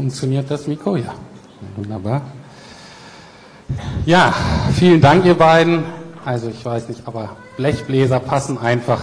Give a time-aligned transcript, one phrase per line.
[0.00, 0.96] funktioniert das Mikro?
[0.96, 1.12] Ja.
[1.76, 2.22] Wunderbar.
[4.06, 4.32] Ja,
[4.72, 5.84] vielen Dank, ihr beiden.
[6.24, 9.02] Also ich weiß nicht, aber Blechbläser passen einfach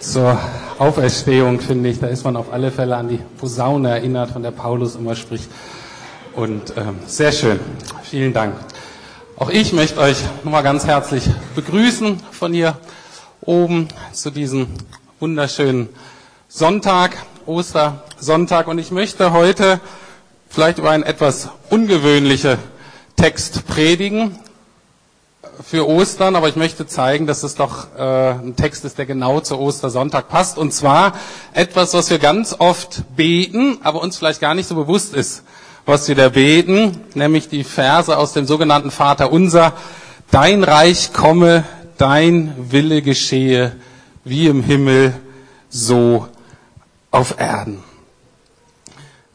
[0.00, 0.38] zur
[0.78, 2.00] Auferstehung, finde ich.
[2.00, 5.50] Da ist man auf alle Fälle an die Posaune erinnert, von der Paulus immer spricht.
[6.34, 7.60] Und ähm, sehr schön.
[8.02, 8.54] Vielen Dank.
[9.36, 12.78] Auch ich möchte euch nochmal ganz herzlich begrüßen von hier
[13.42, 14.68] oben zu diesem
[15.20, 15.90] wunderschönen
[16.48, 17.18] Sonntag,
[18.18, 18.66] Ostersonntag.
[18.66, 19.80] Und ich möchte heute
[20.48, 22.58] vielleicht über einen etwas ungewöhnlichen
[23.14, 24.36] Text predigen
[25.64, 29.38] für Ostern, aber ich möchte zeigen, dass es doch äh, ein Text ist, der genau
[29.38, 30.58] zu Ostersonntag passt.
[30.58, 31.12] Und zwar
[31.52, 35.44] etwas, was wir ganz oft beten, aber uns vielleicht gar nicht so bewusst ist,
[35.86, 39.74] was wir da beten, nämlich die Verse aus dem sogenannten Vater Unser.
[40.32, 41.62] Dein Reich komme,
[41.98, 43.76] dein Wille geschehe,
[44.24, 45.14] wie im Himmel,
[45.70, 46.26] so
[47.12, 47.84] auf Erden.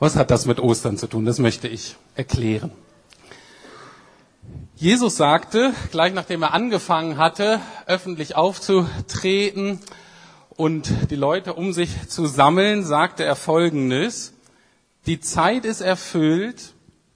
[0.03, 1.23] Was hat das mit Ostern zu tun?
[1.23, 2.71] Das möchte ich erklären.
[4.75, 9.79] Jesus sagte, gleich nachdem er angefangen hatte, öffentlich aufzutreten
[10.57, 14.33] und die Leute um sich zu sammeln, sagte er Folgendes.
[15.05, 16.73] Die Zeit ist erfüllt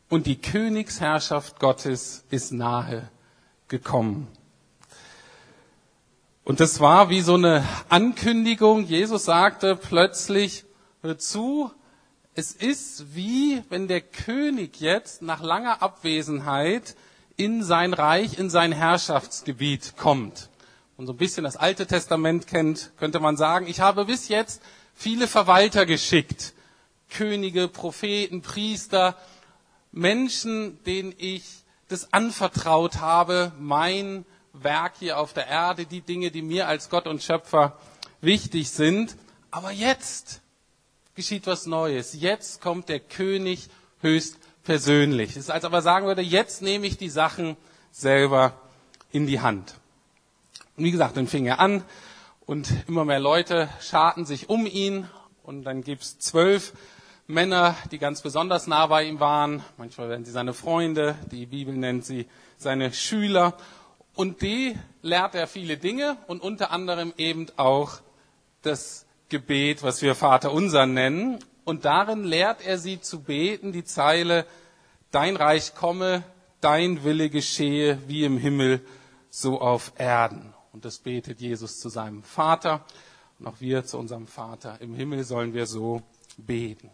[0.08, 3.10] und die Königsherrschaft Gottes ist nahe
[3.68, 4.30] gekommen.
[6.46, 8.86] Und das war wie so eine Ankündigung.
[8.86, 10.64] Jesus sagte plötzlich,
[11.02, 11.70] hör zu,
[12.38, 16.96] es ist wie wenn der König jetzt nach langer Abwesenheit
[17.36, 20.50] in sein Reich, in sein Herrschaftsgebiet kommt
[20.98, 24.62] und so ein bisschen das Alte Testament kennt, könnte man sagen, ich habe bis jetzt
[24.94, 26.54] viele Verwalter geschickt.
[27.10, 29.18] Könige, Propheten, Priester,
[29.92, 31.44] Menschen, denen ich
[31.88, 37.08] das anvertraut habe, mein Werk hier auf der Erde, die Dinge, die mir als Gott
[37.08, 37.80] und Schöpfer
[38.22, 39.16] wichtig sind.
[39.50, 40.42] Aber jetzt
[41.18, 42.14] geschieht was Neues.
[42.14, 43.70] Jetzt kommt der König
[44.02, 45.32] höchst persönlich.
[45.32, 47.58] Es ist, als ob er sagen würde, jetzt nehme ich die Sachen
[47.92, 48.54] selber
[49.12, 49.74] in die Hand.
[50.78, 51.84] Und wie gesagt, dann fing er an
[52.46, 55.10] und immer mehr Leute scharten sich um ihn
[55.42, 56.74] und dann gibt's zwölf
[57.26, 59.64] Männer, die ganz besonders nah bei ihm waren.
[59.78, 62.28] Manchmal werden sie seine Freunde, die Bibel nennt sie
[62.58, 63.58] seine Schüler.
[64.14, 68.02] Und die lehrt er viele Dinge und unter anderem eben auch
[68.62, 71.40] das Gebet, was wir Vater unser nennen.
[71.66, 74.46] Und darin lehrt er sie zu beten, die Zeile,
[75.12, 76.24] dein Reich komme,
[76.62, 78.82] dein Wille geschehe, wie im Himmel,
[79.30, 80.54] so auf Erden.
[80.72, 82.86] Und das betet Jesus zu seinem Vater.
[83.40, 84.80] Und auch wir zu unserem Vater.
[84.82, 86.02] Im Himmel sollen wir so
[86.38, 86.90] beten.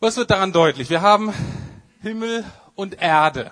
[0.00, 0.90] Was wird daran deutlich?
[0.90, 1.32] Wir haben
[2.00, 2.44] Himmel
[2.76, 3.50] und Erde.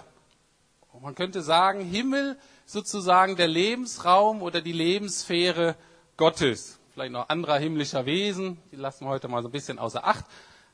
[0.93, 5.75] Und man könnte sagen, Himmel sozusagen der Lebensraum oder die Lebenssphäre
[6.17, 6.79] Gottes.
[6.95, 10.25] Vielleicht noch anderer himmlischer Wesen, die lassen wir heute mal so ein bisschen außer Acht.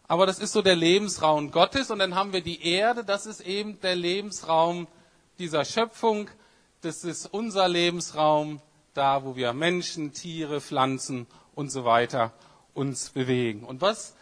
[0.07, 1.91] Aber das ist so der Lebensraum Gottes.
[1.91, 4.87] Und dann haben wir die Erde, das ist eben der Lebensraum
[5.39, 6.29] dieser Schöpfung,
[6.83, 8.61] das ist unser Lebensraum,
[8.95, 12.33] da wo wir Menschen, Tiere, Pflanzen und so weiter
[12.75, 13.65] uns bewegen.
[13.65, 14.15] Und was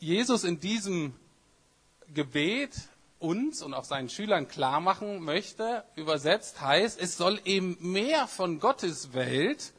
[0.00, 1.14] Jesus in diesem
[2.12, 2.72] Gebet
[3.18, 8.60] uns und auch seinen Schülern klar machen möchte, übersetzt heißt, es soll eben mehr von
[8.60, 9.72] Gottes Welt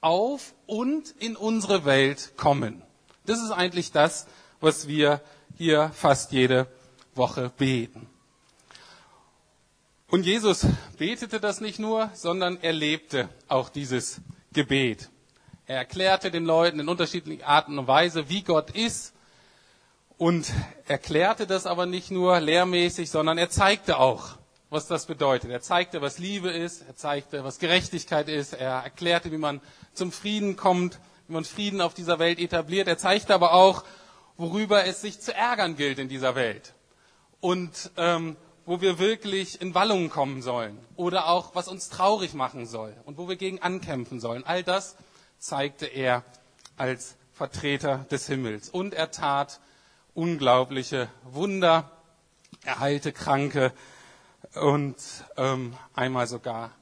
[0.00, 2.82] auf und in unsere Welt kommen.
[3.26, 4.26] Das ist eigentlich das,
[4.60, 5.20] was wir
[5.56, 6.66] hier fast jede
[7.14, 8.08] Woche beten.
[10.08, 10.66] Und Jesus
[10.98, 14.20] betete das nicht nur, sondern er lebte auch dieses
[14.52, 15.08] Gebet.
[15.66, 19.14] Er erklärte den Leuten in unterschiedlichen Arten und Weise, wie Gott ist.
[20.18, 20.52] Und
[20.88, 24.36] erklärte das aber nicht nur lehrmäßig, sondern er zeigte auch,
[24.70, 25.50] was das bedeutet.
[25.50, 29.60] Er zeigte, was Liebe ist, er zeigte, was Gerechtigkeit ist, er erklärte, wie man
[29.92, 32.88] zum Frieden kommt, wie man Frieden auf dieser Welt etabliert.
[32.88, 33.84] Er zeigte aber auch,
[34.36, 36.74] worüber es sich zu ärgern gilt in dieser Welt
[37.40, 42.66] und ähm, wo wir wirklich in Wallungen kommen sollen oder auch, was uns traurig machen
[42.66, 44.44] soll und wo wir gegen ankämpfen sollen.
[44.44, 44.96] All das
[45.38, 46.22] zeigte er
[46.76, 48.68] als Vertreter des Himmels.
[48.68, 49.60] Und er tat
[50.14, 51.90] unglaubliche Wunder.
[52.64, 53.72] Er heilte Kranke,
[54.54, 54.96] und
[55.36, 56.72] ähm, einmal sogar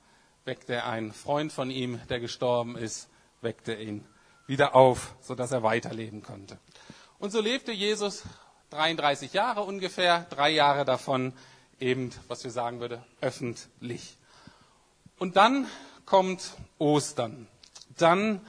[0.44, 3.08] weckte er einen Freund von ihm, der gestorben ist,
[3.42, 4.06] weckte ihn
[4.46, 6.58] wieder auf, sodass er weiterleben konnte.
[7.18, 8.22] Und so lebte Jesus
[8.70, 11.32] 33 Jahre ungefähr, drei Jahre davon
[11.80, 14.16] eben, was wir sagen würde, öffentlich.
[15.18, 15.66] Und dann
[16.06, 17.46] kommt Ostern.
[17.96, 18.40] Dann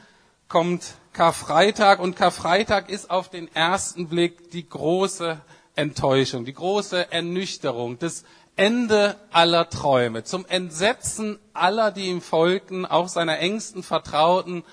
[0.48, 5.42] kommt Karfreitag und Karfreitag ist auf den ersten Blick die große
[5.76, 8.24] Enttäuschung, die große Ernüchterung, das
[8.60, 14.64] Ende aller Träume, zum Entsetzen aller, die ihm folgten, auch seiner engsten Vertrauten.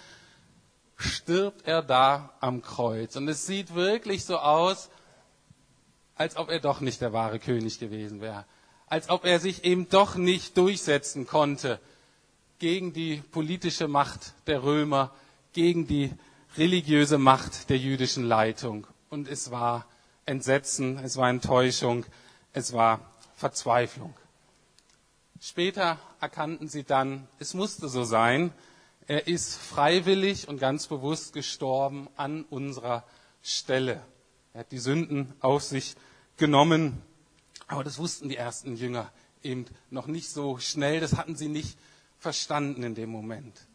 [0.96, 3.16] stirbt er da am Kreuz.
[3.16, 4.88] Und es sieht wirklich so aus,
[6.16, 8.44] als ob er doch nicht der wahre König gewesen wäre.
[8.88, 11.78] Als ob er sich eben doch nicht durchsetzen konnte
[12.58, 15.12] gegen die politische Macht der Römer,
[15.52, 16.12] gegen die
[16.56, 18.86] religiöse Macht der jüdischen Leitung.
[19.10, 19.86] Und es war
[20.24, 22.04] Entsetzen, es war Enttäuschung,
[22.52, 23.00] es war
[23.36, 24.14] Verzweiflung.
[25.40, 28.52] Später erkannten sie dann, es musste so sein,
[29.06, 33.04] er ist freiwillig und ganz bewusst gestorben an unserer
[33.42, 34.02] Stelle.
[34.52, 35.94] Er hat die Sünden auf sich
[36.36, 37.00] genommen.
[37.68, 39.12] Aber das wussten die ersten Jünger
[39.42, 40.98] eben noch nicht so schnell.
[40.98, 41.78] Das hatten sie nicht
[42.18, 43.66] verstanden in dem Moment.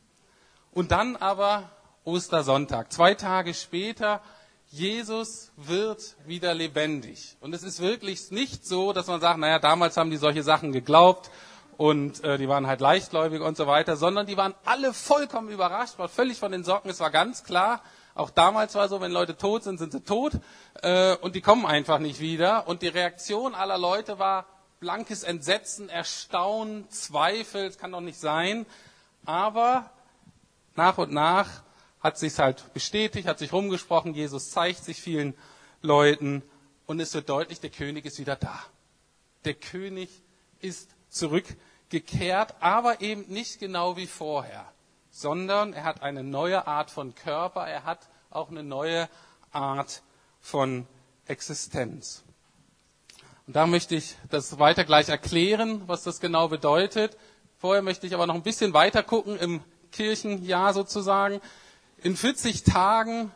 [0.72, 1.70] Und dann aber
[2.04, 2.92] Ostersonntag.
[2.92, 4.22] Zwei Tage später,
[4.74, 7.36] Jesus wird wieder lebendig.
[7.42, 10.72] Und es ist wirklich nicht so, dass man sagt, naja, damals haben die solche Sachen
[10.72, 11.30] geglaubt
[11.76, 16.00] und äh, die waren halt leichtgläubig und so weiter, sondern die waren alle vollkommen überrascht,
[16.00, 16.90] war völlig von den Socken.
[16.90, 17.82] Es war ganz klar,
[18.16, 20.34] auch damals war so, wenn Leute tot sind, sind sie tot
[20.82, 22.66] äh, und die kommen einfach nicht wieder.
[22.70, 24.46] Und die Reaktion aller Leute war
[24.80, 28.66] blankes Entsetzen, Erstaunen, Zweifel, es kann doch nicht sein.
[29.26, 29.90] Aber
[30.76, 31.62] nach und nach
[32.02, 35.34] hat sich halt bestätigt, hat sich rumgesprochen, Jesus zeigt sich vielen
[35.82, 36.44] Leuten
[36.86, 38.60] und es wird deutlich, der König ist wieder da.
[39.46, 40.10] Der König
[40.60, 44.66] ist zurückgekehrt gekehrt, aber eben nicht genau wie vorher,
[45.12, 48.00] sondern er hat eine neue Art von Körper, er hat
[48.32, 49.08] auch eine neue
[49.52, 50.02] Art
[50.40, 50.88] von
[51.28, 52.24] Existenz.
[53.46, 57.18] Und da möchte ich das weiter gleich erklären, was das genau bedeutet.
[57.60, 59.62] Vorher möchte ich aber noch ein bisschen weiter gucken im
[59.92, 61.42] Kirchenjahr sozusagen.
[62.04, 63.32] In 40 Tagen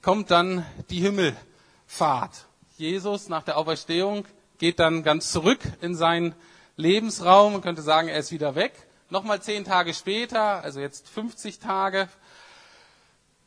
[0.00, 2.46] kommt dann die Himmelfahrt.
[2.78, 4.24] Jesus nach der Auferstehung
[4.56, 6.34] geht dann ganz zurück in sein
[6.76, 7.52] Lebensraum.
[7.52, 8.72] Man könnte sagen, er ist wieder weg.
[9.10, 12.08] Nochmal zehn Tage später, also jetzt 50 Tage.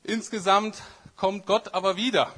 [0.04, 0.84] Insgesamt
[1.16, 2.32] kommt Gott aber wieder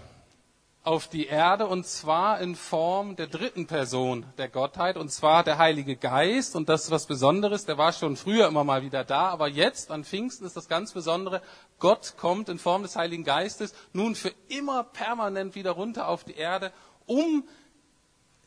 [0.87, 5.57] auf die Erde und zwar in Form der dritten Person der Gottheit und zwar der
[5.57, 6.55] Heilige Geist.
[6.55, 7.65] Und das ist was Besonderes.
[7.65, 10.93] Der war schon früher immer mal wieder da, aber jetzt an Pfingsten ist das ganz
[10.93, 11.41] Besondere.
[11.79, 16.35] Gott kommt in Form des Heiligen Geistes nun für immer permanent wieder runter auf die
[16.35, 16.71] Erde,
[17.05, 17.43] um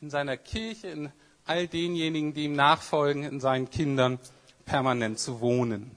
[0.01, 1.13] in seiner Kirche, in
[1.45, 4.19] all denjenigen, die ihm nachfolgen, in seinen Kindern
[4.65, 5.95] permanent zu wohnen.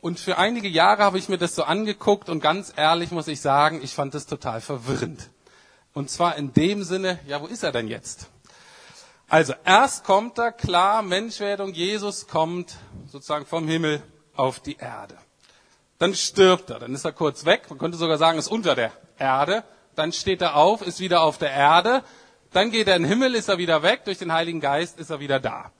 [0.00, 3.40] Und für einige Jahre habe ich mir das so angeguckt und ganz ehrlich muss ich
[3.40, 5.28] sagen, ich fand das total verwirrend.
[5.92, 8.28] Und zwar in dem Sinne, ja, wo ist er denn jetzt?
[9.28, 14.02] Also erst kommt er, klar, Menschwerdung, Jesus kommt sozusagen vom Himmel
[14.36, 15.16] auf die Erde.
[15.98, 18.92] Dann stirbt er, dann ist er kurz weg, man könnte sogar sagen, ist unter der
[19.18, 19.64] Erde.
[19.96, 22.04] Dann steht er auf, ist wieder auf der Erde,
[22.52, 25.10] dann geht er in den Himmel, ist er wieder weg, durch den Heiligen Geist ist
[25.10, 25.72] er wieder da.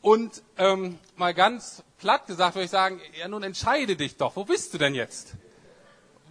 [0.00, 4.44] Und ähm, mal ganz platt gesagt würde ich sagen, ja nun entscheide dich doch, wo
[4.44, 5.34] bist du denn jetzt?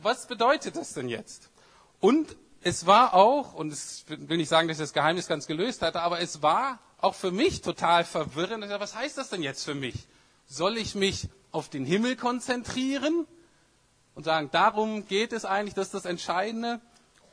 [0.02, 1.50] Was bedeutet das denn jetzt?
[2.00, 5.81] Und es war auch, und ich will nicht sagen, dass ich das Geheimnis ganz gelöst
[5.81, 8.66] hatte, aber es war auch für mich total verwirrend.
[8.80, 10.08] Was heißt das denn jetzt für mich?
[10.48, 13.28] Soll ich mich auf den Himmel konzentrieren
[14.16, 16.81] und sagen, darum geht es eigentlich, das ist das Entscheidende?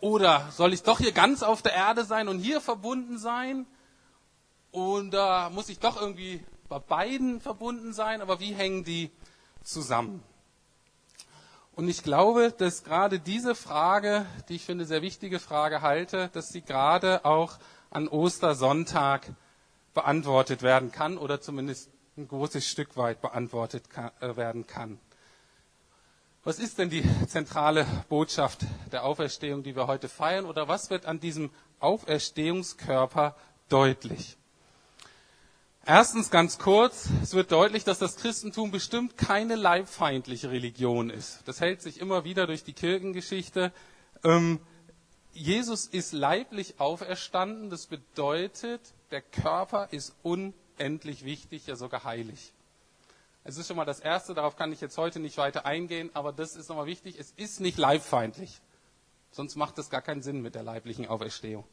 [0.00, 3.66] Oder soll ich doch hier ganz auf der Erde sein und hier verbunden sein?
[4.74, 8.20] Oder muss ich doch irgendwie bei beiden verbunden sein?
[8.20, 9.12] Aber wie hängen die
[9.62, 10.20] zusammen?
[11.76, 16.28] Und ich glaube, dass gerade diese Frage, die ich für eine sehr wichtige Frage halte,
[16.32, 17.58] dass sie gerade auch
[17.90, 19.30] an Ostersonntag
[19.94, 23.84] beantwortet werden kann oder zumindest ein großes Stück weit beantwortet
[24.20, 24.98] äh, werden kann.
[26.42, 30.46] Was ist denn die zentrale Botschaft der Auferstehung, die wir heute feiern?
[30.46, 33.36] Oder was wird an diesem Auferstehungskörper
[33.68, 34.36] deutlich?
[35.86, 41.42] Erstens ganz kurz, es wird deutlich, dass das Christentum bestimmt keine leibfeindliche Religion ist.
[41.44, 43.70] Das hält sich immer wieder durch die Kirchengeschichte.
[44.24, 44.60] Ähm,
[45.34, 47.68] Jesus ist leiblich auferstanden.
[47.68, 52.54] Das bedeutet, der Körper ist unendlich wichtig, ja sogar heilig.
[53.42, 56.32] Es ist schon mal das Erste, darauf kann ich jetzt heute nicht weiter eingehen, aber
[56.32, 58.62] das ist nochmal wichtig, es ist nicht leibfeindlich.
[59.32, 61.64] Sonst macht es gar keinen Sinn mit der leiblichen Auferstehung.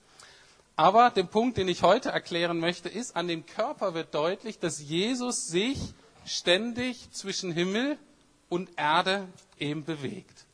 [0.76, 4.82] Aber der Punkt, den ich heute erklären möchte, ist, an dem Körper wird deutlich, dass
[4.82, 5.78] Jesus sich
[6.26, 7.98] ständig zwischen Himmel
[8.50, 9.28] und Erde
[9.60, 10.46] eben bewegt.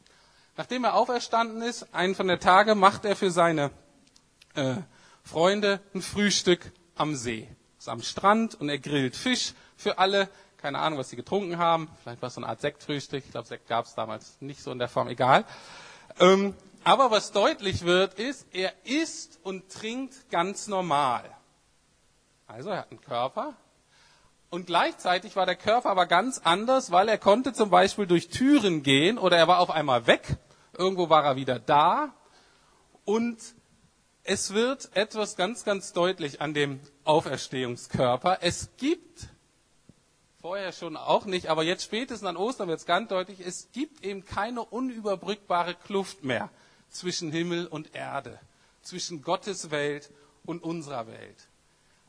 [0.55, 3.71] Nachdem er auferstanden ist, einen von der Tage, macht er für seine
[4.55, 4.75] äh,
[5.23, 7.47] Freunde ein Frühstück am See.
[7.77, 11.87] Ist am Strand und er grillt Fisch für alle keine Ahnung, was sie getrunken haben.
[12.01, 13.23] Vielleicht war es so eine Art Sektfrühstück.
[13.23, 15.45] Ich glaube, Sekt gab es damals nicht so in der Form, egal.
[16.19, 16.55] Ähm,
[16.87, 21.29] aber was deutlich wird, ist, er isst und trinkt ganz normal.
[22.47, 23.57] Also er hat einen Körper,
[24.49, 28.83] Und gleichzeitig war der Körper aber ganz anders, weil er konnte zum Beispiel durch Türen
[28.83, 30.37] gehen oder er war auf einmal weg,
[30.77, 32.13] irgendwo war er wieder da.
[33.03, 33.37] Und
[34.23, 38.37] es wird etwas ganz, ganz deutlich an dem Auferstehungskörper.
[38.39, 39.27] Es gibt
[40.39, 44.05] vorher schon auch nicht, aber jetzt spätestens an Ostern wird es ganz deutlich, es gibt
[44.05, 46.49] eben keine unüberbrückbare Kluft mehr
[46.89, 48.39] zwischen Himmel und Erde,
[48.81, 50.09] zwischen Gottes Welt
[50.45, 51.47] und unserer Welt.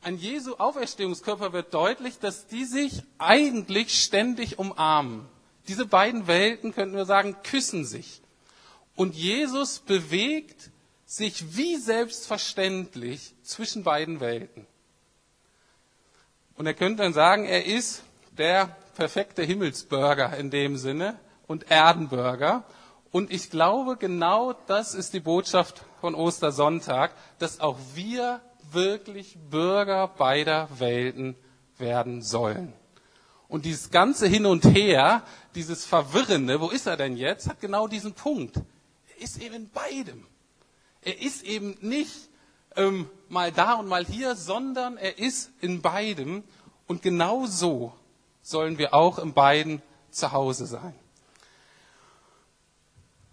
[0.01, 5.27] An Jesu Auferstehungskörper wird deutlich, dass die sich eigentlich ständig umarmen.
[5.67, 8.21] Diese beiden Welten, könnten wir sagen, küssen sich.
[8.95, 10.71] Und Jesus bewegt
[11.05, 14.65] sich wie selbstverständlich zwischen beiden Welten.
[16.55, 18.03] Und er könnte dann sagen, er ist
[18.37, 22.63] der perfekte Himmelsbürger in dem Sinne und Erdenbürger.
[23.11, 30.07] Und ich glaube, genau das ist die Botschaft von Ostersonntag, dass auch wir wirklich Bürger
[30.07, 31.35] beider Welten
[31.77, 32.73] werden sollen.
[33.47, 35.23] Und dieses ganze Hin und Her,
[35.55, 38.57] dieses Verwirrende, wo ist er denn jetzt, hat genau diesen Punkt.
[39.17, 40.27] Er ist eben in beidem.
[41.01, 42.29] Er ist eben nicht
[42.75, 46.43] ähm, mal da und mal hier, sondern er ist in beidem.
[46.85, 47.93] Und genau so
[48.43, 50.93] sollen wir auch in beiden zu Hause sein.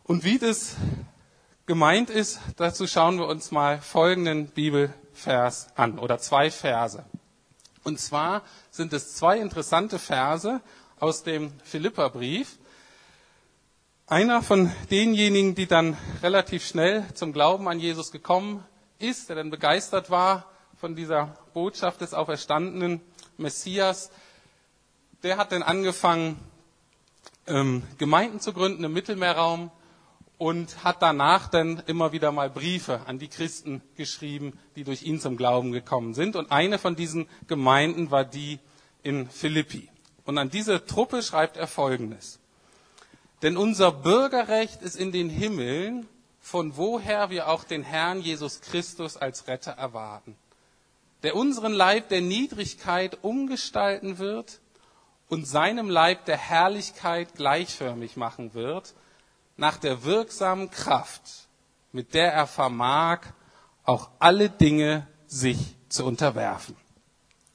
[0.06, 0.76] Und wie das
[1.66, 7.04] gemeint ist, dazu schauen wir uns mal folgenden Bibelvers an oder zwei Verse.
[7.82, 10.60] Und zwar sind es zwei interessante Verse
[11.00, 12.56] aus dem Philipperbrief.
[14.06, 18.64] Einer von denjenigen, die dann relativ schnell zum Glauben an Jesus gekommen
[19.00, 20.48] ist, der dann begeistert war
[20.78, 23.00] von dieser Botschaft des auferstandenen
[23.38, 24.12] Messias,
[25.24, 26.38] der hat dann angefangen,
[27.48, 29.72] ähm, Gemeinden zu gründen im Mittelmeerraum
[30.38, 35.20] und hat danach dann immer wieder mal Briefe an die Christen geschrieben, die durch ihn
[35.20, 36.36] zum Glauben gekommen sind.
[36.36, 38.58] Und eine von diesen Gemeinden war die
[39.02, 39.88] in Philippi.
[40.24, 42.40] Und an diese Truppe schreibt er Folgendes.
[43.42, 46.06] Denn unser Bürgerrecht ist in den Himmeln,
[46.40, 50.36] von woher wir auch den Herrn Jesus Christus als Retter erwarten,
[51.22, 54.60] der unseren Leib der Niedrigkeit umgestalten wird
[55.28, 58.94] und seinem Leib der Herrlichkeit gleichförmig machen wird,
[59.56, 61.48] nach der wirksamen Kraft,
[61.92, 63.20] mit der er vermag,
[63.84, 66.76] auch alle Dinge sich zu unterwerfen.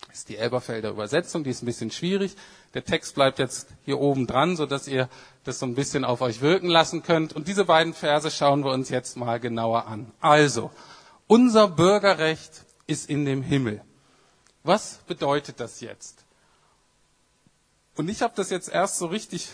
[0.08, 2.36] Das ist die Elberfelder Übersetzung, die ist ein bisschen schwierig.
[2.74, 5.10] Der Text bleibt jetzt hier oben dran, sodass ihr
[5.43, 7.34] das so ein bisschen auf euch wirken lassen könnt.
[7.34, 10.12] Und diese beiden Verse schauen wir uns jetzt mal genauer an.
[10.20, 10.72] Also,
[11.27, 13.81] unser Bürgerrecht ist in dem Himmel.
[14.63, 16.25] Was bedeutet das jetzt?
[17.96, 19.50] Und ich habe das jetzt erst so richtig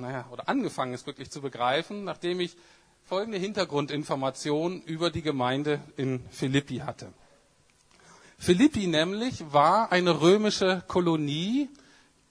[0.00, 2.56] naja, oder angefangen es wirklich zu begreifen, nachdem ich
[3.04, 7.12] folgende Hintergrundinformationen über die Gemeinde in Philippi hatte.
[8.38, 11.68] Philippi nämlich war eine römische Kolonie,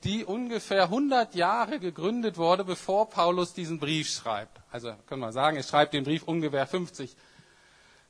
[0.04, 4.60] die ungefähr 100 Jahre gegründet wurde, bevor Paulus diesen Brief schreibt.
[4.72, 7.16] Also können wir sagen, er schreibt den Brief ungefähr 50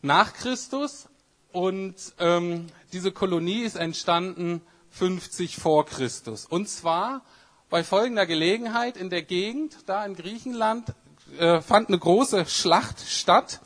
[0.01, 1.07] nach Christus
[1.51, 6.45] und ähm, diese Kolonie ist entstanden 50 vor Christus.
[6.45, 7.23] Und zwar
[7.73, 10.93] bei folgender Gelegenheit in der Gegend, da in Griechenland,
[11.39, 13.61] äh, fand eine große Schlacht statt,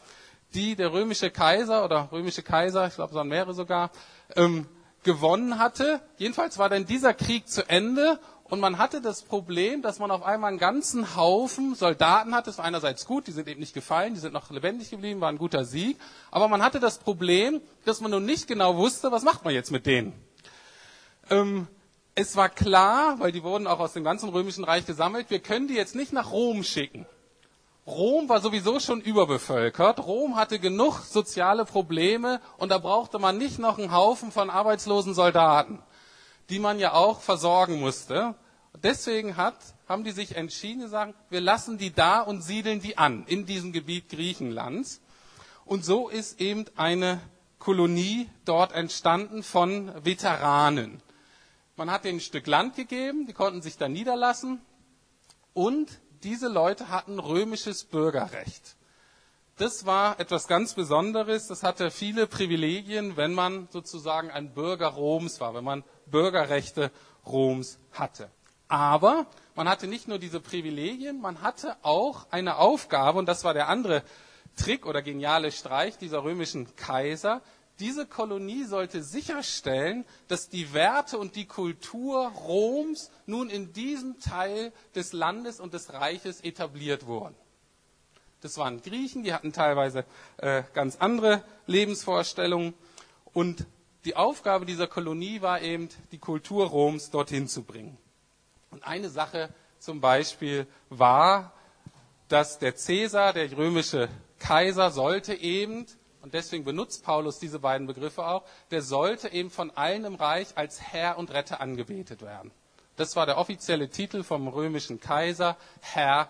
[0.54, 3.92] die der römische Kaiser oder römische Kaiser, ich glaube, es waren mehrere sogar,
[4.38, 4.66] ähm,
[5.04, 6.00] gewonnen hatte.
[6.16, 10.24] Jedenfalls war dann dieser Krieg zu Ende und man hatte das Problem, dass man auf
[10.24, 12.46] einmal einen ganzen Haufen Soldaten hatte.
[12.46, 15.28] Das war einerseits gut, die sind eben nicht gefallen, die sind noch lebendig geblieben, war
[15.28, 16.00] ein guter Sieg.
[16.32, 19.70] Aber man hatte das Problem, dass man nun nicht genau wusste, was macht man jetzt
[19.70, 20.14] mit denen.
[21.30, 21.68] Ähm,
[22.18, 25.68] es war klar, weil die wurden auch aus dem ganzen römischen Reich gesammelt, wir können
[25.68, 27.06] die jetzt nicht nach Rom schicken.
[27.86, 30.00] Rom war sowieso schon überbevölkert.
[30.00, 35.14] Rom hatte genug soziale Probleme und da brauchte man nicht noch einen Haufen von arbeitslosen
[35.14, 35.80] Soldaten,
[36.50, 38.34] die man ja auch versorgen musste.
[38.82, 39.56] Deswegen hat,
[39.88, 43.46] haben die sich entschieden, zu sagen, wir lassen die da und siedeln die an in
[43.46, 45.02] diesem Gebiet Griechenlands.
[45.66, 47.22] Und so ist eben eine
[47.60, 51.04] Kolonie dort entstanden von Veteranen.
[51.78, 54.62] Man hat ihnen ein Stück Land gegeben, die konnten sich da niederlassen
[55.54, 58.76] und diese Leute hatten römisches Bürgerrecht.
[59.58, 61.48] Das war etwas ganz Besonderes.
[61.48, 66.92] Das hatte viele Privilegien, wenn man sozusagen ein Bürger Roms war, wenn man Bürgerrechte
[67.28, 68.32] Roms hatte.
[68.68, 73.54] Aber man hatte nicht nur diese Privilegien, man hatte auch eine Aufgabe, und das war
[73.54, 74.04] der andere
[74.56, 77.42] Trick oder geniale Streich dieser römischen Kaiser,
[77.80, 84.74] diese Kolonie sollte sicherstellen, dass die Werte und die Kultur Roms nun in diesem Teil
[84.96, 87.36] des Landes und des Reiches etabliert wurden.
[88.42, 90.06] Das waren Griechen, die hatten teilweise
[90.38, 92.74] äh, ganz andere Lebensvorstellungen.
[93.34, 93.66] Und
[94.06, 97.98] die Aufgabe dieser Kolonie war eben, die Kultur Roms dorthin zu bringen.
[98.70, 101.54] Und eine Sache zum Beispiel war,
[102.28, 105.86] dass der Cäsar, der römische Kaiser, sollte eben,
[106.22, 110.50] und deswegen benutzt Paulus diese beiden Begriffe auch, der sollte eben von allen im Reich
[110.56, 112.52] als Herr und Retter angebetet werden.
[112.96, 116.30] Das war der offizielle Titel vom römischen Kaiser, Herr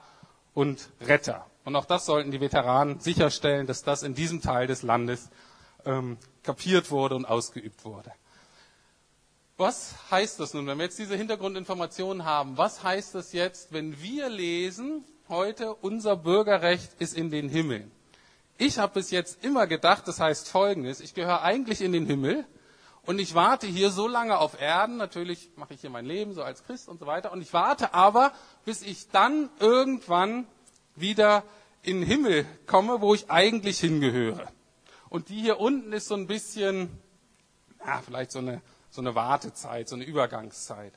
[0.54, 1.46] und Retter.
[1.64, 5.30] Und auch das sollten die Veteranen sicherstellen, dass das in diesem Teil des Landes
[5.86, 8.12] ähm, kapiert wurde und ausgeübt wurde.
[9.58, 12.58] Was heißt das nun, wenn wir jetzt diese Hintergrundinformationen haben?
[12.58, 17.90] Was heißt das jetzt, wenn wir lesen, heute unser Bürgerrecht ist in den Himmel?
[18.58, 22.46] Ich habe bis jetzt immer gedacht, das heißt Folgendes, ich gehöre eigentlich in den Himmel
[23.04, 26.44] und ich warte hier so lange auf Erden, natürlich mache ich hier mein Leben so
[26.44, 28.32] als Christ und so weiter, und ich warte aber,
[28.66, 30.48] bis ich dann irgendwann
[30.96, 31.44] wieder
[31.84, 34.52] in den Himmel komme, wo ich eigentlich hingehöre.
[35.10, 36.90] Und die hier unten ist so ein bisschen,
[37.86, 38.62] ja, vielleicht so eine
[38.98, 40.94] so eine Wartezeit, so eine Übergangszeit.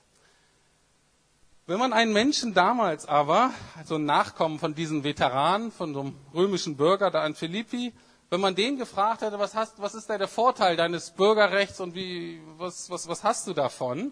[1.71, 6.17] Wenn man einen Menschen damals aber, also ein Nachkommen von diesen Veteranen, von so einem
[6.35, 7.93] römischen Bürger da in Philippi,
[8.29, 11.95] wenn man den gefragt hätte, was, hast, was ist da der Vorteil deines Bürgerrechts und
[11.95, 14.11] wie, was, was, was hast du davon,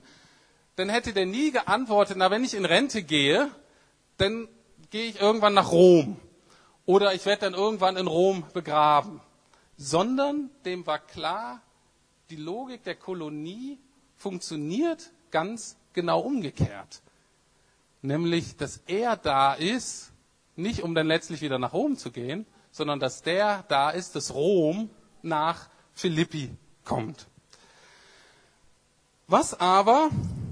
[0.76, 3.50] dann hätte der nie geantwortet, na, wenn ich in Rente gehe,
[4.18, 4.46] dann
[4.90, 6.16] gehe ich irgendwann nach Rom.
[6.86, 9.20] Oder ich werde dann irgendwann in Rom begraben.
[9.76, 11.60] Sondern dem war klar,
[12.30, 13.80] die Logik der Kolonie
[14.14, 17.02] funktioniert ganz genau umgekehrt.
[18.02, 20.12] Nämlich, dass er da ist,
[20.56, 24.34] nicht um dann letztlich wieder nach Rom zu gehen, sondern dass der da ist, dass
[24.34, 24.90] Rom
[25.22, 26.50] nach Philippi
[26.84, 27.26] kommt.
[29.26, 30.10] Was aber,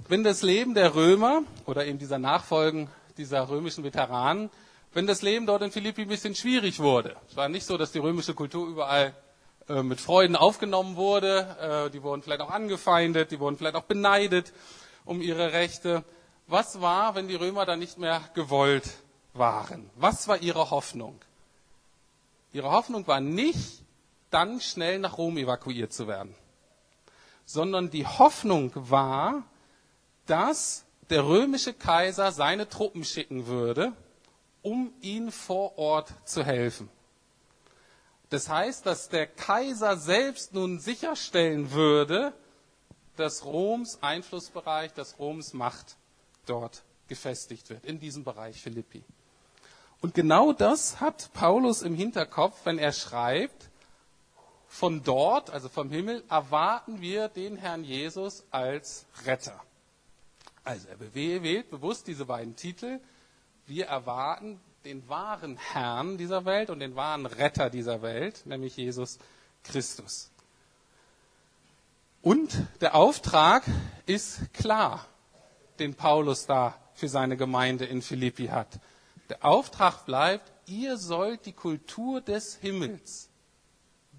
[0.08, 4.50] wenn das Leben der Römer oder eben dieser Nachfolgen dieser römischen Veteranen,
[4.92, 7.16] wenn das Leben dort in Philippi ein bisschen schwierig wurde?
[7.28, 9.14] Es war nicht so, dass die römische Kultur überall
[9.68, 11.86] äh, mit Freuden aufgenommen wurde.
[11.86, 14.52] Äh, die wurden vielleicht auch angefeindet, die wurden vielleicht auch beneidet
[15.04, 16.04] um ihre Rechte.
[16.46, 18.88] Was war, wenn die Römer dann nicht mehr gewollt
[19.32, 19.90] waren?
[19.96, 21.20] Was war ihre Hoffnung?
[22.52, 23.82] Ihre Hoffnung war nicht,
[24.30, 26.34] dann schnell nach Rom evakuiert zu werden,
[27.44, 29.44] sondern die Hoffnung war,
[30.26, 33.92] dass der römische Kaiser seine Truppen schicken würde,
[34.62, 36.88] um ihnen vor Ort zu helfen.
[38.30, 42.32] Das heißt, dass der Kaiser selbst nun sicherstellen würde,
[43.16, 45.96] dass Roms Einflussbereich, dass Roms Macht
[46.46, 49.04] dort gefestigt wird, in diesem Bereich Philippi.
[50.00, 53.70] Und genau das hat Paulus im Hinterkopf, wenn er schreibt,
[54.68, 59.58] von dort, also vom Himmel, erwarten wir den Herrn Jesus als Retter.
[60.64, 63.00] Also er wählt bewusst diese beiden Titel.
[63.66, 69.18] Wir erwarten den wahren Herrn dieser Welt und den wahren Retter dieser Welt, nämlich Jesus
[69.64, 70.30] Christus.
[72.22, 73.62] Und der Auftrag
[74.06, 75.06] ist klar,
[75.80, 78.80] den Paulus da für seine Gemeinde in Philippi hat.
[79.28, 83.28] Der Auftrag bleibt, ihr sollt die Kultur des Himmels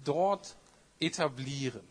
[0.04, 0.56] dort
[1.00, 1.86] etablieren.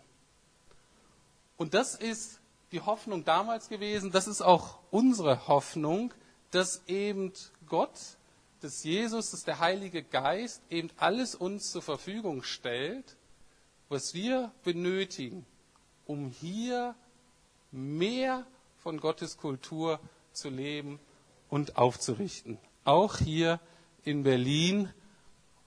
[1.58, 2.40] Und das ist
[2.72, 6.14] die Hoffnung damals gewesen, das ist auch unsere Hoffnung,
[6.52, 7.34] dass eben
[7.66, 8.18] Gott
[8.62, 13.16] dass Jesus, dass der Heilige Geist eben alles uns zur Verfügung stellt,
[13.90, 15.46] was wir benötigen,
[16.06, 16.96] um hier
[17.72, 18.46] mehr
[18.88, 20.00] von Gottes Kultur
[20.32, 20.98] zu leben
[21.50, 22.58] und aufzurichten.
[22.86, 23.60] Auch hier
[24.06, 24.90] in Berlin,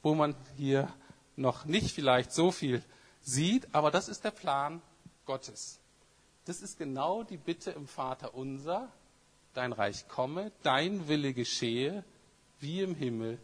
[0.02, 0.90] wo man hier
[1.36, 2.82] noch nicht vielleicht so viel
[3.20, 4.80] sieht, aber das ist der Plan
[5.26, 5.80] Gottes.
[6.46, 8.90] Das ist genau die Bitte im Vater unser,
[9.52, 12.02] dein Reich komme, dein Wille geschehe,
[12.58, 13.38] wie im Himmel,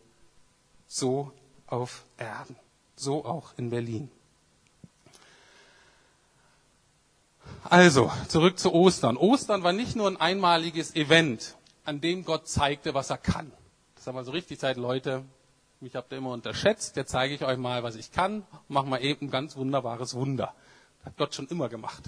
[0.86, 1.32] so
[1.66, 2.56] auf Erden,
[2.94, 4.10] so auch in Berlin.
[7.70, 9.16] Also, zurück zu Ostern.
[9.16, 13.50] Ostern war nicht nur ein einmaliges Event, an dem Gott zeigte, was er kann.
[13.96, 15.24] Das haben wir so richtig Zeit, Leute,
[15.80, 19.02] mich habt ihr immer unterschätzt, jetzt zeige ich euch mal, was ich kann, mach mal
[19.02, 20.54] eben ein ganz wunderbares Wunder.
[20.98, 22.04] Das hat Gott schon immer gemacht.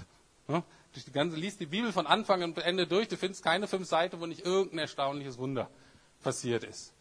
[0.47, 0.63] Ja?
[0.93, 3.87] Durch die ganze, liest die Bibel von Anfang und Ende durch, du findest keine fünf
[3.87, 5.69] Seiten, wo nicht irgendein erstaunliches Wunder
[6.23, 6.93] passiert ist.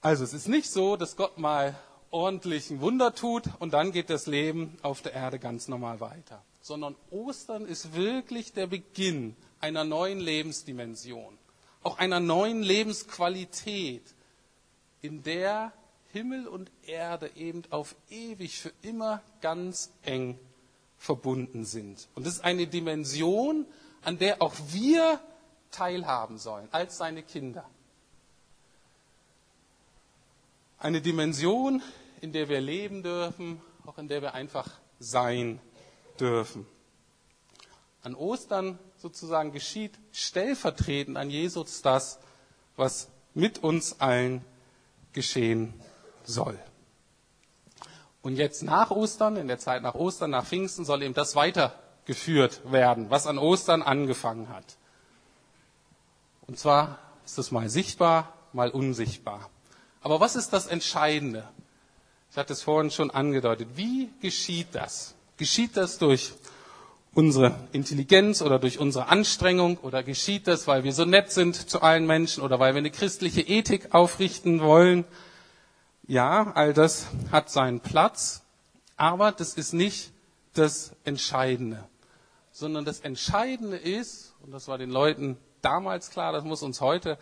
[0.00, 1.76] Also es ist nicht so, dass Gott mal
[2.12, 6.44] ordentlich ein Wunder tut und dann geht das Leben auf der Erde ganz normal weiter,
[6.60, 11.36] sondern Ostern ist wirklich der Beginn einer neuen Lebensdimension,
[11.82, 14.02] auch einer neuen Lebensqualität,
[15.00, 15.72] in der
[16.12, 20.38] Himmel und Erde eben auf ewig für immer ganz eng
[20.96, 22.08] verbunden sind.
[22.14, 23.66] Und es ist eine Dimension,
[24.04, 25.18] an der auch wir
[25.72, 27.68] teilhaben sollen als seine Kinder.
[30.78, 31.82] Eine Dimension,
[32.22, 35.60] in der wir leben dürfen, auch in der wir einfach sein
[36.18, 36.66] dürfen.
[38.02, 42.20] An Ostern sozusagen geschieht stellvertretend an Jesus das,
[42.76, 44.44] was mit uns allen
[45.12, 45.74] geschehen
[46.24, 46.58] soll.
[48.22, 52.60] Und jetzt nach Ostern, in der Zeit nach Ostern, nach Pfingsten, soll eben das weitergeführt
[52.70, 54.76] werden, was an Ostern angefangen hat.
[56.46, 59.50] Und zwar ist es mal sichtbar, mal unsichtbar.
[60.02, 61.48] Aber was ist das Entscheidende?
[62.32, 63.68] Ich hatte es vorhin schon angedeutet.
[63.74, 65.14] Wie geschieht das?
[65.36, 66.32] Geschieht das durch
[67.12, 71.82] unsere Intelligenz oder durch unsere Anstrengung oder geschieht das, weil wir so nett sind zu
[71.82, 75.04] allen Menschen oder weil wir eine christliche Ethik aufrichten wollen?
[76.06, 78.40] Ja, all das hat seinen Platz,
[78.96, 80.10] aber das ist nicht
[80.54, 81.84] das Entscheidende,
[82.50, 87.18] sondern das Entscheidende ist, und das war den Leuten damals klar, das muss uns heute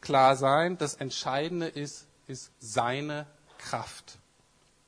[0.00, 4.17] klar sein, das Entscheidende ist, ist seine Kraft.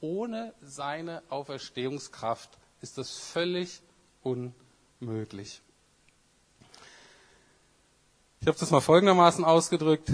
[0.01, 3.81] Ohne seine Auferstehungskraft ist das völlig
[4.23, 5.61] unmöglich.
[8.41, 10.11] Ich habe das mal folgendermaßen ausgedrückt.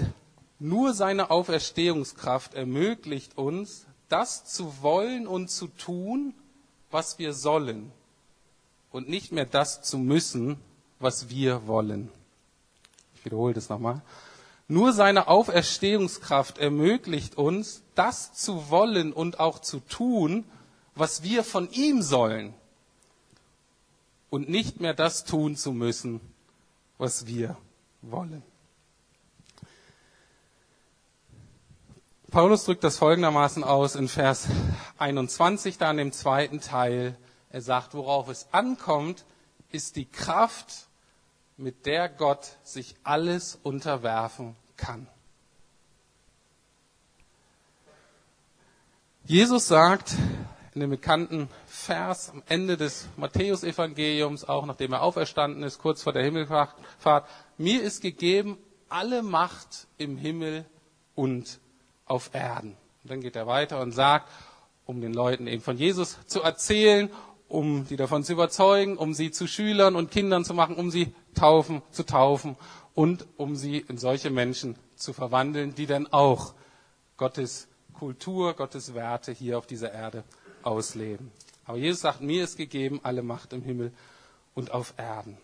[0.59, 6.33] Nur seine Auferstehungskraft ermöglicht uns, das zu wollen und zu tun,
[6.91, 7.91] was wir sollen
[8.91, 10.57] und nicht mehr das zu müssen,
[10.99, 12.09] was wir wollen.
[13.15, 14.01] Ich wiederhole das nochmal.
[14.67, 20.43] Nur seine Auferstehungskraft ermöglicht uns, das zu wollen und auch zu tun,
[20.95, 22.53] was wir von ihm sollen
[24.29, 26.19] und nicht mehr das tun zu müssen,
[26.97, 27.57] was wir
[28.01, 28.43] wollen.
[32.29, 34.47] Paulus drückt das folgendermaßen aus in Vers
[34.97, 37.15] 21, da in dem zweiten Teil.
[37.49, 39.23] Er sagt, worauf es ankommt,
[39.71, 40.86] ist die Kraft,
[41.57, 45.07] mit der Gott sich alles unterwerfen kann.
[49.25, 50.15] Jesus sagt,
[50.73, 56.13] in dem bekannten Vers am Ende des Matthäusevangeliums, auch nachdem er auferstanden ist, kurz vor
[56.13, 56.75] der Himmelfahrt,
[57.57, 60.65] mir ist gegeben alle Macht im Himmel
[61.15, 61.59] und
[62.05, 62.77] auf Erden.
[63.03, 64.29] Und dann geht er weiter und sagt,
[64.85, 67.09] um den Leuten eben von Jesus zu erzählen,
[67.47, 71.13] um die davon zu überzeugen, um sie zu Schülern und Kindern zu machen, um sie
[71.33, 72.55] taufen, zu taufen
[72.93, 76.53] und um sie in solche Menschen zu verwandeln, die dann auch
[77.15, 80.23] Gottes Kultur, Gottes Werte hier auf dieser Erde
[80.63, 81.31] ausleben.
[81.65, 83.91] Aber Jesus sagt, mir ist gegeben alle Macht im Himmel
[84.53, 85.37] und auf Erden.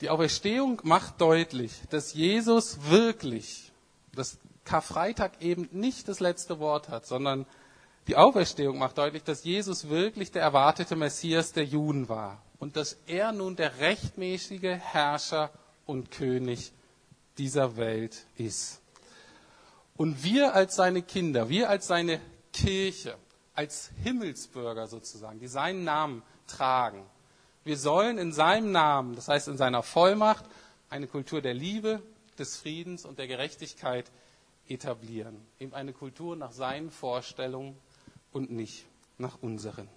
[0.00, 3.72] Die Auferstehung macht deutlich, dass Jesus wirklich,
[4.14, 7.46] dass Karfreitag eben nicht das letzte Wort hat, sondern
[8.06, 12.98] die Auferstehung macht deutlich, dass Jesus wirklich der erwartete Messias der Juden war und dass
[13.06, 15.50] er nun der rechtmäßige Herrscher
[15.86, 16.72] und König
[17.38, 18.80] dieser Welt ist.
[19.96, 22.20] Und wir als seine Kinder, wir als seine
[22.52, 23.16] Kirche,
[23.54, 27.04] als Himmelsbürger sozusagen, die seinen Namen tragen.
[27.64, 30.44] Wir sollen in seinem Namen, das heißt in seiner Vollmacht,
[30.90, 32.02] eine Kultur der Liebe,
[32.38, 34.10] des Friedens und der Gerechtigkeit
[34.68, 35.40] etablieren.
[35.58, 37.78] Eben eine Kultur nach seinen Vorstellungen
[38.34, 38.84] und nicht
[39.16, 39.88] nach unseren.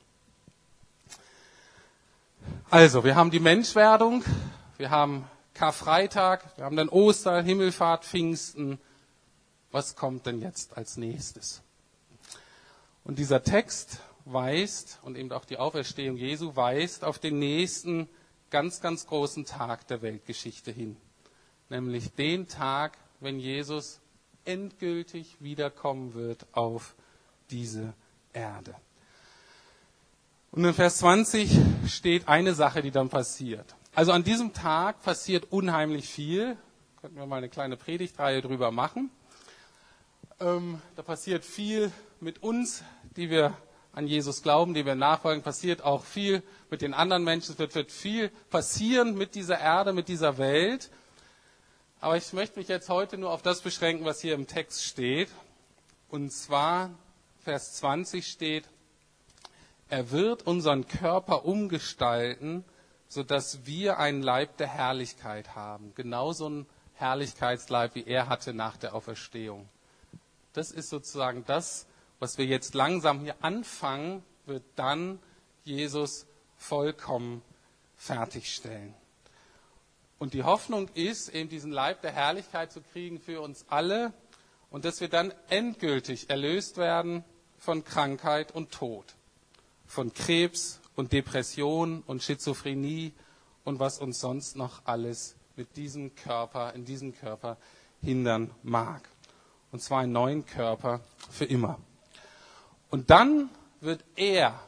[2.70, 4.24] Also, wir haben die Menschwerdung,
[4.78, 8.80] wir haben Karfreitag, wir haben dann Ostern, Himmelfahrt, Pfingsten.
[9.72, 11.62] Was kommt denn jetzt als nächstes?
[13.04, 18.08] Und dieser Text weist, und eben auch die Auferstehung Jesu weist auf den nächsten
[18.50, 20.98] ganz, ganz großen Tag der Weltgeschichte hin.
[21.70, 24.00] Nämlich den Tag, wenn Jesus
[24.46, 26.96] endgültig wiederkommen wird auf
[27.50, 27.94] diese
[28.38, 28.76] Erde.
[30.52, 31.50] Und in Vers 20
[31.88, 33.76] steht eine Sache, die dann passiert.
[33.94, 36.56] Also an diesem Tag passiert unheimlich viel.
[37.02, 39.12] Könnten wir mal eine kleine Predigtreihe drüber machen.
[40.40, 42.84] Ähm, da passiert viel mit uns,
[43.16, 43.58] die wir
[43.92, 47.54] an Jesus glauben, die wir nachfolgen, passiert auch viel mit den anderen Menschen.
[47.54, 50.92] Es wird, wird viel passieren mit dieser Erde, mit dieser Welt.
[52.00, 55.30] Aber ich möchte mich jetzt heute nur auf das beschränken, was hier im Text steht.
[56.10, 56.92] Und zwar,
[57.48, 58.66] Vers 20 steht,
[59.88, 62.66] er wird unseren Körper umgestalten,
[63.08, 65.94] sodass wir einen Leib der Herrlichkeit haben.
[65.96, 69.70] Genauso einen Herrlichkeitsleib, wie er hatte nach der Auferstehung.
[70.52, 71.88] Das ist sozusagen das,
[72.20, 75.18] was wir jetzt langsam hier anfangen, wird dann
[75.64, 76.26] Jesus
[76.58, 77.42] vollkommen
[77.96, 78.94] fertigstellen.
[80.20, 84.12] Und die Hoffnung ist, eben diesen Leib der Herrlichkeit zu kriegen für uns alle
[84.70, 87.24] und dass wir dann endgültig erlöst werden
[87.58, 89.06] von Krankheit und Tod,
[89.86, 93.14] von Krebs und Depression und Schizophrenie
[93.64, 97.58] und was uns sonst noch alles mit diesem Körper, in diesem Körper
[98.02, 99.10] hindern mag.
[99.72, 101.80] Und zwar einen neuen Körper für immer.
[102.90, 103.50] Und dann
[103.82, 104.60] wird er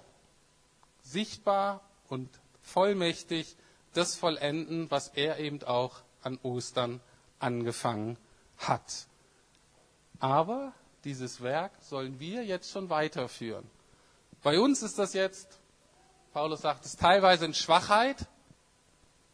[1.02, 2.30] sichtbar und
[2.62, 3.56] vollmächtig
[3.94, 7.00] das vollenden, was er eben auch an Ostern
[7.40, 8.18] angefangen
[8.58, 9.08] hat.
[10.20, 13.70] Aber dieses Werk sollen wir jetzt schon weiterführen.
[14.44, 15.60] Bei uns ist das jetzt,
[16.34, 18.28] Paulus sagt es teilweise in Schwachheit,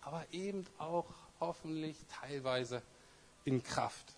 [0.02, 1.06] aber eben auch
[1.40, 2.82] hoffentlich teilweise
[3.44, 4.14] in Kraft.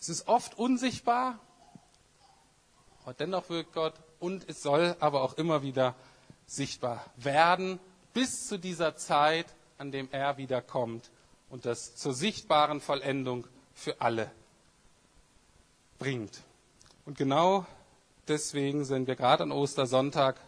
[0.00, 1.38] Es ist oft unsichtbar,
[3.02, 5.94] aber dennoch wirkt Gott und es soll aber auch immer wieder
[6.46, 7.78] sichtbar werden,
[8.12, 9.46] bis zu dieser Zeit,
[9.78, 11.10] an dem er wiederkommt
[11.50, 14.30] und das zur sichtbaren Vollendung für alle
[15.98, 16.42] bringt.
[17.06, 17.66] Und genau
[18.28, 20.40] deswegen sind wir gerade an Ostersonntag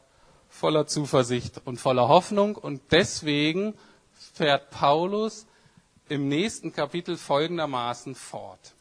[0.49, 3.75] voller Zuversicht und voller Hoffnung und deswegen
[4.35, 5.47] fährt Paulus
[6.09, 8.75] im nächsten Kapitel folgendermaßen fort.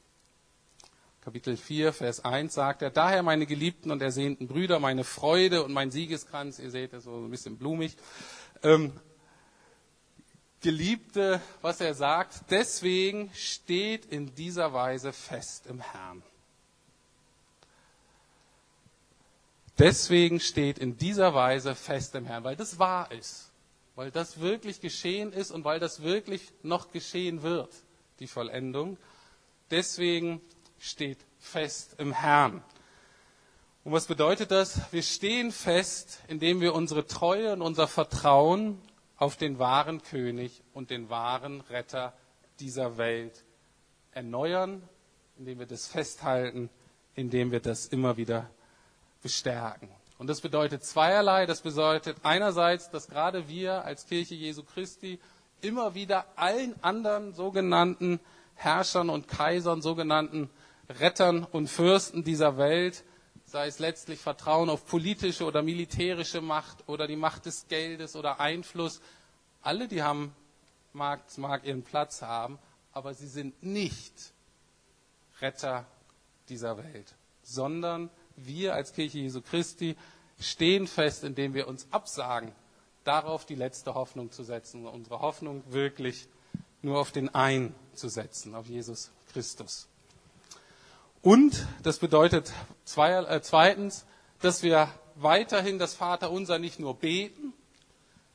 [1.21, 5.73] Kapitel 4, Vers 1 sagt er, daher meine geliebten und ersehnten Brüder, meine Freude und
[5.73, 7.97] mein Siegeskranz, ihr seht es so ein bisschen blumig,
[8.61, 8.93] ähm,
[10.61, 16.23] Geliebte, was er sagt, deswegen steht in dieser Weise fest im Herrn.
[19.77, 23.51] Deswegen steht in dieser Weise fest im Herrn, weil das wahr ist,
[23.95, 27.73] weil das wirklich geschehen ist und weil das wirklich noch geschehen wird,
[28.19, 28.97] die Vollendung.
[29.71, 30.41] Deswegen
[30.79, 32.63] steht fest im Herrn.
[33.83, 34.81] Und was bedeutet das?
[34.91, 38.81] Wir stehen fest, indem wir unsere Treue und unser Vertrauen
[39.17, 42.13] auf den wahren König und den wahren Retter
[42.59, 43.43] dieser Welt
[44.11, 44.81] erneuern,
[45.37, 46.69] indem wir das festhalten,
[47.13, 48.49] indem wir das immer wieder
[49.25, 49.89] bestärken.
[50.19, 51.47] Und das bedeutet zweierlei.
[51.47, 55.19] Das bedeutet einerseits, dass gerade wir als Kirche Jesu Christi
[55.61, 58.19] immer wieder allen anderen sogenannten
[58.53, 60.51] Herrschern und Kaisern, sogenannten
[60.89, 63.03] Rettern und Fürsten dieser Welt,
[63.45, 68.39] sei es letztlich Vertrauen auf politische oder militärische Macht oder die Macht des Geldes oder
[68.39, 69.01] Einfluss,
[69.63, 70.35] alle, die haben,
[70.93, 72.59] mag, mag ihren Platz haben,
[72.93, 74.13] aber sie sind nicht
[75.41, 75.87] Retter
[76.47, 79.95] dieser Welt, sondern wir als Kirche Jesu Christi
[80.39, 82.51] stehen fest, indem wir uns absagen,
[83.03, 86.27] darauf die letzte Hoffnung zu setzen, unsere Hoffnung wirklich
[86.81, 89.87] nur auf den einen zu setzen, auf Jesus Christus.
[91.21, 92.51] Und das bedeutet
[92.97, 94.05] äh, zweitens,
[94.41, 97.53] dass wir weiterhin das Vaterunser nicht nur beten,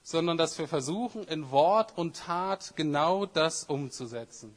[0.02, 4.56] sondern dass wir versuchen, in Wort und Tat genau das umzusetzen.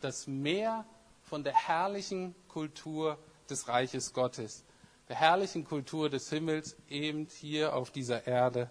[0.00, 0.86] Das Mehr
[1.22, 3.18] von der herrlichen Kultur
[3.50, 4.64] des Reiches Gottes
[5.08, 8.70] der herrlichen Kultur des Himmels eben hier auf dieser Erde,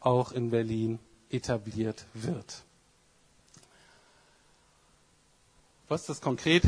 [0.00, 0.98] auch in Berlin,
[1.30, 2.62] etabliert wird.
[5.88, 6.62] Was das konkret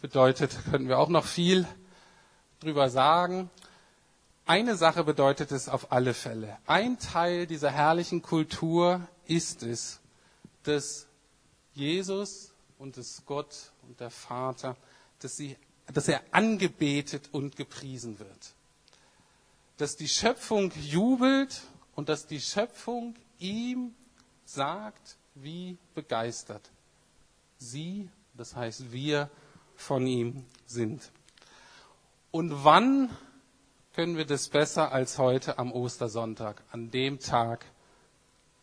[0.00, 1.66] bedeutet, können wir auch noch viel
[2.60, 3.50] drüber sagen.
[4.46, 6.56] Eine Sache bedeutet es auf alle Fälle.
[6.66, 10.00] Ein Teil dieser herrlichen Kultur ist es,
[10.62, 11.06] dass
[11.74, 14.76] Jesus und dass Gott und der Vater,
[15.20, 15.56] dass, sie,
[15.92, 18.54] dass er angebetet und gepriesen wird
[19.80, 21.62] dass die Schöpfung jubelt
[21.94, 23.94] und dass die Schöpfung ihm
[24.44, 26.70] sagt, wie begeistert
[27.56, 29.30] sie, das heißt wir,
[29.76, 31.10] von ihm sind.
[32.30, 33.10] Und wann
[33.94, 37.64] können wir das besser als heute am Ostersonntag, an dem Tag,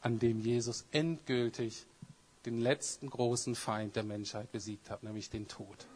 [0.01, 1.85] an dem Jesus endgültig
[2.45, 5.87] den letzten großen Feind der Menschheit besiegt hat, nämlich den Tod.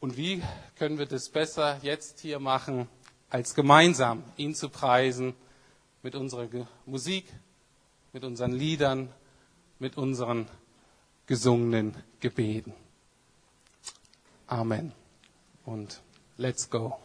[0.00, 0.42] Und wie
[0.76, 2.88] können wir das besser jetzt hier machen,
[3.30, 5.34] als gemeinsam ihn zu preisen
[6.02, 6.48] mit unserer
[6.84, 7.24] Musik,
[8.12, 9.08] mit unseren Liedern,
[9.78, 10.48] mit unseren
[11.26, 12.74] gesungenen Gebeten.
[14.48, 14.92] Amen.
[15.64, 16.02] Und
[16.36, 16.98] let's go.